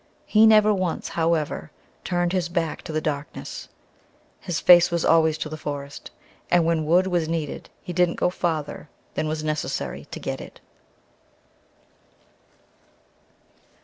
He 0.25 0.47
never 0.47 0.73
once, 0.73 1.09
however, 1.09 1.69
turned 2.03 2.33
his 2.33 2.49
back 2.49 2.81
to 2.85 2.91
the 2.91 3.01
darkness. 3.01 3.67
His 4.39 4.59
face 4.59 4.89
was 4.89 5.05
always 5.05 5.37
to 5.37 5.47
the 5.47 5.57
forest, 5.61 6.09
and 6.49 6.65
when 6.65 6.87
wood 6.87 7.05
was 7.05 7.29
needed 7.29 7.69
he 7.83 7.93
didn't 7.93 8.15
go 8.15 8.31
farther 8.31 8.89
than 9.13 9.27
was 9.27 9.43
necessary 9.43 10.05
to 10.05 10.19
get 10.19 10.41
it. 10.41 10.59